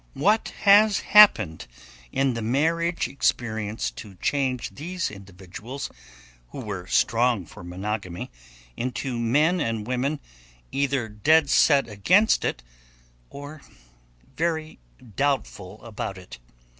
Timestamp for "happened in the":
1.01-2.41